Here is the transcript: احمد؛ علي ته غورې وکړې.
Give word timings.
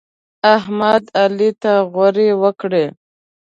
احمد؛ 0.55 1.03
علي 1.21 1.49
ته 1.61 1.73
غورې 1.91 2.29
وکړې. 2.41 2.85